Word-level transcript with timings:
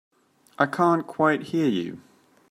I 0.57 0.65
can't 0.65 1.05
quite 1.05 1.43
hear 1.43 1.67
you. 1.67 2.01